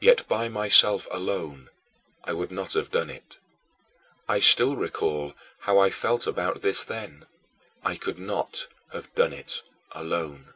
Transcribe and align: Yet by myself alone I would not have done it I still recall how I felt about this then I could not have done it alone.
Yet 0.00 0.28
by 0.28 0.50
myself 0.50 1.08
alone 1.10 1.70
I 2.24 2.34
would 2.34 2.50
not 2.52 2.74
have 2.74 2.90
done 2.90 3.08
it 3.08 3.38
I 4.28 4.38
still 4.38 4.76
recall 4.76 5.32
how 5.60 5.78
I 5.78 5.88
felt 5.88 6.26
about 6.26 6.60
this 6.60 6.84
then 6.84 7.24
I 7.82 7.96
could 7.96 8.18
not 8.18 8.66
have 8.92 9.14
done 9.14 9.32
it 9.32 9.62
alone. 9.92 10.52